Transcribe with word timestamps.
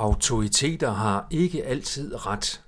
Autoriteter 0.00 0.90
har 0.90 1.26
ikke 1.30 1.64
altid 1.64 2.26
ret. 2.26 2.62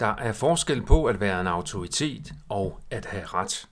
Der 0.00 0.06
er 0.06 0.32
forskel 0.32 0.82
på 0.82 1.04
at 1.04 1.20
være 1.20 1.40
en 1.40 1.46
autoritet 1.46 2.32
og 2.48 2.80
at 2.90 3.04
have 3.06 3.24
ret. 3.24 3.68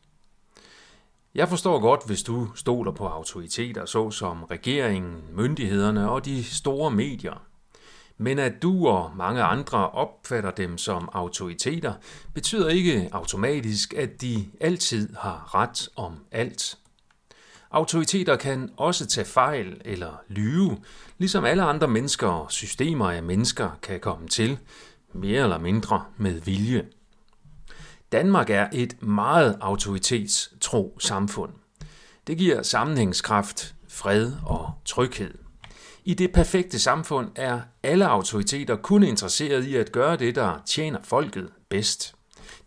Jeg 1.34 1.48
forstår 1.48 1.80
godt, 1.80 2.06
hvis 2.06 2.22
du 2.22 2.48
stoler 2.54 2.92
på 2.92 3.06
autoriteter, 3.06 3.86
såsom 3.86 4.42
regeringen, 4.44 5.24
myndighederne 5.32 6.10
og 6.10 6.24
de 6.24 6.44
store 6.44 6.90
medier. 6.90 7.42
Men 8.18 8.38
at 8.38 8.62
du 8.62 8.88
og 8.88 9.16
mange 9.16 9.42
andre 9.42 9.90
opfatter 9.90 10.50
dem 10.50 10.78
som 10.78 11.08
autoriteter, 11.12 11.94
betyder 12.34 12.68
ikke 12.68 13.08
automatisk, 13.12 13.94
at 13.94 14.20
de 14.20 14.46
altid 14.60 15.16
har 15.16 15.54
ret 15.54 15.88
om 15.96 16.24
alt. 16.30 16.78
Autoriteter 17.76 18.36
kan 18.36 18.70
også 18.76 19.06
tage 19.06 19.24
fejl 19.24 19.80
eller 19.84 20.22
lyve, 20.28 20.78
ligesom 21.18 21.44
alle 21.44 21.62
andre 21.62 21.88
mennesker 21.88 22.26
og 22.26 22.52
systemer 22.52 23.10
af 23.10 23.22
mennesker 23.22 23.70
kan 23.82 24.00
komme 24.00 24.28
til, 24.28 24.58
mere 25.12 25.42
eller 25.42 25.58
mindre 25.58 26.04
med 26.16 26.40
vilje. 26.40 26.86
Danmark 28.12 28.50
er 28.50 28.68
et 28.72 29.02
meget 29.02 29.58
autoritetstro 29.60 30.98
samfund. 30.98 31.52
Det 32.26 32.38
giver 32.38 32.62
sammenhængskraft, 32.62 33.74
fred 33.88 34.32
og 34.46 34.72
tryghed. 34.84 35.34
I 36.04 36.14
det 36.14 36.32
perfekte 36.32 36.78
samfund 36.78 37.30
er 37.34 37.60
alle 37.82 38.06
autoriteter 38.06 38.76
kun 38.76 39.02
interesseret 39.02 39.64
i 39.64 39.76
at 39.76 39.92
gøre 39.92 40.16
det, 40.16 40.34
der 40.34 40.62
tjener 40.66 40.98
folket 41.04 41.48
bedst. 41.68 42.15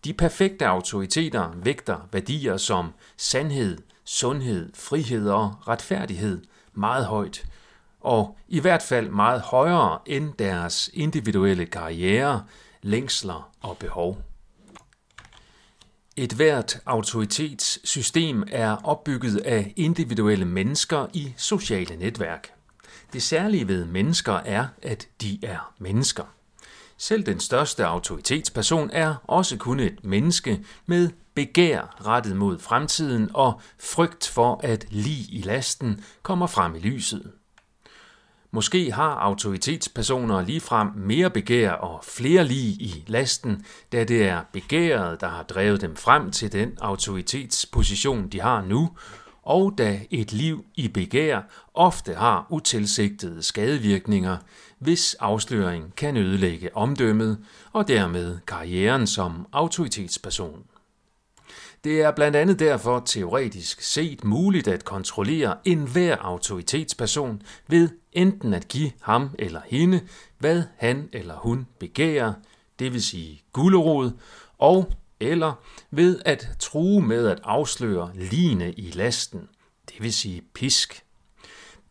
De 0.06 0.14
perfekte 0.14 0.68
autoriteter 0.68 1.52
vægter 1.56 2.08
værdier 2.12 2.58
som 2.58 2.94
sandhed, 3.18 3.78
sundhed, 4.06 4.72
frihed 4.76 5.30
og 5.30 5.56
retfærdighed 5.68 6.42
meget 6.74 7.06
højt, 7.06 7.46
og 8.02 8.38
i 8.48 8.60
hvert 8.60 8.82
fald 8.82 9.10
meget 9.10 9.42
højere 9.42 10.00
end 10.06 10.34
deres 10.40 10.90
individuelle 10.94 11.66
karriere, 11.66 12.44
længsler 12.82 13.52
og 13.62 13.78
behov. 13.78 14.22
Et 16.16 16.34
hvert 16.34 16.80
autoritetssystem 16.86 18.44
er 18.52 18.76
opbygget 18.84 19.38
af 19.38 19.74
individuelle 19.76 20.46
mennesker 20.46 21.08
i 21.14 21.34
sociale 21.38 21.96
netværk. 21.96 22.52
Det 23.14 23.24
særlige 23.24 23.68
ved 23.68 23.86
mennesker 23.86 24.34
er, 24.34 24.68
at 24.82 25.08
de 25.22 25.40
er 25.44 25.74
mennesker. 25.78 26.39
Selv 27.02 27.26
den 27.26 27.40
største 27.40 27.86
autoritetsperson 27.86 28.90
er 28.94 29.16
også 29.24 29.58
kun 29.58 29.80
et 29.80 30.04
menneske 30.04 30.66
med 30.86 31.10
begær 31.34 32.06
rettet 32.06 32.36
mod 32.36 32.60
fremtiden 32.60 33.30
og 33.34 33.62
frygt 33.80 34.28
for, 34.28 34.60
at 34.64 34.86
lige 34.90 35.32
i 35.32 35.42
lasten 35.42 36.04
kommer 36.24 36.48
frem 36.48 36.76
i 36.76 36.80
lyset. 36.80 37.32
Måske 38.52 38.92
har 38.92 39.10
autoritetspersoner 39.16 40.42
ligefrem 40.42 40.88
mere 40.96 41.30
begær 41.30 41.72
og 41.72 42.04
flere 42.04 42.44
lige 42.44 42.74
i 42.74 43.04
lasten, 43.08 43.66
da 43.92 44.04
det 44.04 44.28
er 44.28 44.42
begæret, 44.54 45.22
der 45.22 45.28
har 45.28 45.44
drevet 45.44 45.82
dem 45.82 45.96
frem 45.96 46.32
til 46.32 46.52
den 46.52 46.78
autoritetsposition, 46.82 48.30
de 48.30 48.42
har 48.42 48.62
nu, 48.62 48.90
og 49.50 49.78
da 49.78 50.00
et 50.12 50.34
liv 50.34 50.66
i 50.76 50.88
begær 50.88 51.42
ofte 51.74 52.14
har 52.14 52.48
utilsigtede 52.50 53.44
skadevirkninger, 53.44 54.38
hvis 54.80 55.14
afsløring 55.14 55.96
kan 55.96 56.18
ødelægge 56.18 56.76
omdømmet 56.76 57.38
og 57.74 57.88
dermed 57.88 58.38
karrieren 58.48 59.08
som 59.08 59.48
autoritetsperson. 59.52 60.64
Det 61.84 62.02
er 62.02 62.12
blandt 62.12 62.38
andet 62.38 62.60
derfor 62.60 63.00
teoretisk 63.00 63.82
set 63.82 64.24
muligt 64.24 64.68
at 64.68 64.86
kontrollere 64.86 65.56
enhver 65.66 66.18
autoritetsperson 66.18 67.42
ved 67.68 67.90
enten 68.12 68.54
at 68.54 68.68
give 68.68 68.92
ham 69.02 69.30
eller 69.40 69.62
hende, 69.66 70.02
hvad 70.38 70.64
han 70.78 71.10
eller 71.14 71.36
hun 71.36 71.68
begærer, 71.80 72.34
det 72.80 72.94
vil 72.94 73.04
sige 73.04 73.42
gulerod, 73.54 74.12
og 74.58 74.92
eller 75.20 75.54
ved 75.92 76.20
at 76.26 76.48
true 76.60 77.02
med 77.02 77.28
at 77.28 77.40
afsløre 77.44 78.12
line 78.16 78.74
i 78.74 78.92
lasten, 78.92 79.42
det 79.90 80.04
vil 80.04 80.14
sige 80.14 80.42
pisk. 80.54 81.04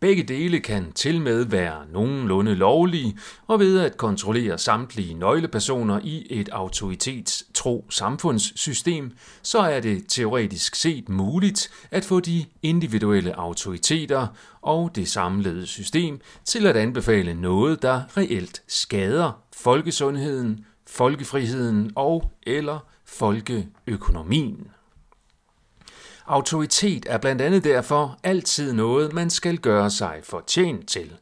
Begge 0.00 0.22
dele 0.22 0.61
kan 0.61 0.93
til 0.93 1.21
med 1.21 1.44
være 1.44 1.87
nogenlunde 1.93 2.55
lovlige, 2.55 3.19
og 3.47 3.61
ved 3.61 3.81
at 3.81 3.97
kontrollere 3.97 4.59
samtlige 4.59 5.15
nøglepersoner 5.15 6.00
i 6.05 6.27
et 6.31 6.49
autoritetstro 6.49 7.87
samfundssystem, 7.91 9.17
så 9.43 9.59
er 9.59 9.81
det 9.81 10.05
teoretisk 10.09 10.75
set 10.75 11.09
muligt 11.09 11.71
at 11.91 12.05
få 12.05 12.21
de 12.21 12.44
individuelle 12.62 13.38
autoriteter 13.38 14.27
og 14.62 14.91
det 14.97 15.09
samlede 15.09 15.67
system 15.67 16.21
til 16.44 16.67
at 16.67 16.77
anbefale 16.77 17.34
noget, 17.34 17.83
der 17.83 18.17
reelt 18.17 18.62
skader 18.69 19.43
folkesundheden, 19.56 20.65
folkefriheden 20.87 21.93
og 21.97 22.33
eller 22.43 22.78
folkeøkonomien. 23.08 24.69
Autoritet 26.26 27.06
er 27.08 27.19
blandt 27.19 27.42
andet 27.42 27.64
derfor 27.64 28.19
altid 28.22 28.72
noget, 28.72 29.12
man 29.12 29.30
skal 29.30 29.58
gøre 29.58 29.91
sig 29.91 30.20
fortjent 30.24 30.88
til, 30.88 31.12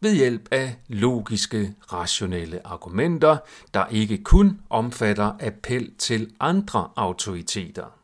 ved 0.00 0.14
hjælp 0.14 0.48
af 0.50 0.76
logiske, 0.88 1.74
rationelle 1.92 2.66
argumenter, 2.66 3.36
der 3.74 3.86
ikke 3.86 4.24
kun 4.24 4.60
omfatter 4.70 5.32
appel 5.40 5.94
til 5.98 6.32
andre 6.40 6.88
autoriteter. 6.96 7.95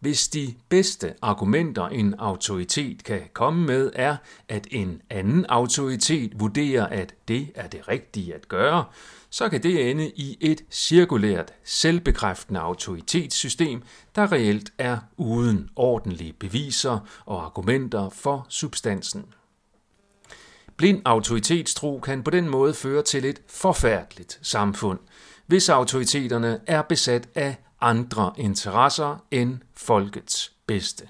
Hvis 0.00 0.28
de 0.28 0.54
bedste 0.68 1.14
argumenter 1.22 1.88
en 1.88 2.14
autoritet 2.18 3.04
kan 3.04 3.20
komme 3.32 3.66
med 3.66 3.90
er, 3.94 4.16
at 4.48 4.66
en 4.70 5.02
anden 5.10 5.46
autoritet 5.48 6.40
vurderer, 6.40 6.86
at 6.86 7.14
det 7.28 7.52
er 7.54 7.66
det 7.66 7.88
rigtige 7.88 8.34
at 8.34 8.48
gøre, 8.48 8.84
så 9.30 9.48
kan 9.48 9.62
det 9.62 9.90
ende 9.90 10.10
i 10.16 10.36
et 10.40 10.64
cirkulært, 10.70 11.52
selvbekræftende 11.64 12.60
autoritetssystem, 12.60 13.82
der 14.14 14.32
reelt 14.32 14.72
er 14.78 14.98
uden 15.16 15.70
ordentlige 15.76 16.32
beviser 16.32 16.98
og 17.26 17.44
argumenter 17.44 18.08
for 18.08 18.46
substansen. 18.48 19.24
Blind 20.76 21.02
autoritetstro 21.04 21.98
kan 21.98 22.22
på 22.22 22.30
den 22.30 22.48
måde 22.48 22.74
føre 22.74 23.02
til 23.02 23.24
et 23.24 23.42
forfærdeligt 23.48 24.38
samfund, 24.42 24.98
hvis 25.46 25.68
autoriteterne 25.68 26.60
er 26.66 26.82
besat 26.82 27.28
af 27.34 27.56
andre 27.80 28.32
interesser 28.36 29.24
end 29.30 29.58
folkets 29.74 30.52
bedste. 30.66 31.08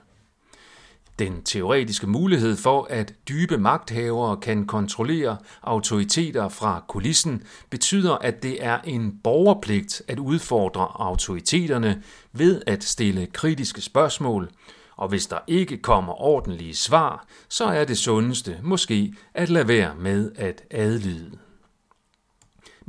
Den 1.18 1.42
teoretiske 1.42 2.06
mulighed 2.06 2.56
for, 2.56 2.86
at 2.90 3.14
dybe 3.28 3.58
magthavere 3.58 4.36
kan 4.36 4.66
kontrollere 4.66 5.36
autoriteter 5.62 6.48
fra 6.48 6.84
kulissen, 6.88 7.42
betyder, 7.70 8.14
at 8.14 8.42
det 8.42 8.64
er 8.64 8.78
en 8.84 9.18
borgerpligt 9.24 10.02
at 10.08 10.18
udfordre 10.18 10.88
autoriteterne 10.94 12.02
ved 12.32 12.62
at 12.66 12.84
stille 12.84 13.26
kritiske 13.26 13.80
spørgsmål, 13.80 14.50
og 14.96 15.08
hvis 15.08 15.26
der 15.26 15.38
ikke 15.46 15.76
kommer 15.76 16.20
ordentlige 16.22 16.74
svar, 16.76 17.26
så 17.48 17.64
er 17.64 17.84
det 17.84 17.98
sundeste 17.98 18.58
måske 18.62 19.14
at 19.34 19.48
lade 19.48 19.68
være 19.68 19.94
med 19.94 20.32
at 20.36 20.62
adlyde. 20.70 21.38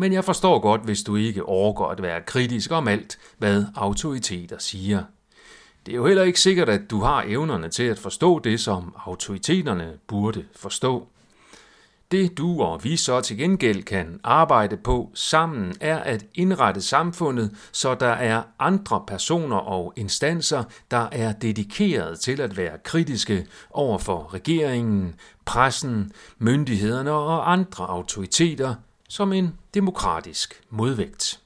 Men 0.01 0.13
jeg 0.13 0.25
forstår 0.25 0.59
godt, 0.59 0.81
hvis 0.81 1.03
du 1.03 1.15
ikke 1.15 1.45
overgår 1.45 1.89
at 1.89 2.01
være 2.01 2.21
kritisk 2.21 2.71
om 2.71 2.87
alt, 2.87 3.19
hvad 3.37 3.65
autoriteter 3.75 4.57
siger. 4.59 5.03
Det 5.85 5.91
er 5.91 5.95
jo 5.95 6.05
heller 6.05 6.23
ikke 6.23 6.39
sikkert, 6.39 6.69
at 6.69 6.81
du 6.89 6.99
har 6.99 7.23
evnerne 7.27 7.69
til 7.69 7.83
at 7.83 7.99
forstå 7.99 8.39
det, 8.39 8.59
som 8.59 8.95
autoriteterne 9.05 9.93
burde 10.07 10.45
forstå. 10.55 11.07
Det 12.11 12.37
du 12.37 12.61
og 12.61 12.83
vi 12.83 12.97
så 12.97 13.21
til 13.21 13.37
gengæld 13.37 13.83
kan 13.83 14.19
arbejde 14.23 14.77
på 14.77 15.11
sammen 15.13 15.75
er 15.81 15.97
at 15.97 16.25
indrette 16.35 16.81
samfundet, 16.81 17.51
så 17.71 17.95
der 17.95 18.07
er 18.07 18.43
andre 18.59 19.03
personer 19.07 19.57
og 19.57 19.93
instanser, 19.95 20.63
der 20.91 21.07
er 21.11 21.33
dedikeret 21.33 22.19
til 22.19 22.41
at 22.41 22.57
være 22.57 22.77
kritiske 22.83 23.45
over 23.71 23.97
for 23.97 24.33
regeringen, 24.33 25.15
pressen, 25.45 26.11
myndighederne 26.39 27.11
og 27.11 27.51
andre 27.51 27.85
autoriteter 27.85 28.75
som 29.11 29.33
en 29.33 29.57
demokratisk 29.73 30.63
modvægt. 30.69 31.41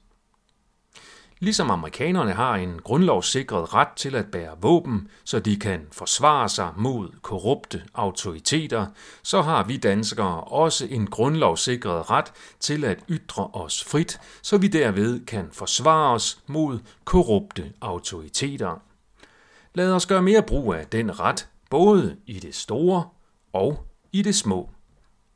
Ligesom 1.39 1.71
amerikanerne 1.71 2.31
har 2.31 2.55
en 2.55 2.79
grundlovssikret 2.83 3.73
ret 3.73 3.87
til 3.95 4.15
at 4.15 4.31
bære 4.31 4.57
våben, 4.61 5.07
så 5.23 5.39
de 5.39 5.55
kan 5.59 5.87
forsvare 5.91 6.49
sig 6.49 6.73
mod 6.77 7.09
korrupte 7.21 7.83
autoriteter, 7.93 8.87
så 9.23 9.41
har 9.41 9.63
vi 9.63 9.77
danskere 9.77 10.41
også 10.41 10.87
en 10.89 11.07
grundlovssikret 11.07 12.09
ret 12.09 12.33
til 12.59 12.83
at 12.85 13.03
ytre 13.09 13.49
os 13.53 13.83
frit, 13.83 14.19
så 14.41 14.57
vi 14.57 14.67
derved 14.67 15.25
kan 15.25 15.49
forsvare 15.51 16.13
os 16.13 16.39
mod 16.47 16.79
korrupte 17.05 17.73
autoriteter. 17.81 18.81
Lad 19.73 19.91
os 19.91 20.05
gøre 20.05 20.21
mere 20.21 20.43
brug 20.43 20.73
af 20.73 20.87
den 20.87 21.19
ret, 21.19 21.47
både 21.69 22.17
i 22.25 22.39
det 22.39 22.55
store 22.55 23.09
og 23.53 23.85
i 24.11 24.21
det 24.21 24.35
små, 24.35 24.69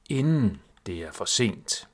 inden 0.09 0.61
det 0.85 1.03
er 1.03 1.11
for 1.11 1.25
sent. 1.25 1.88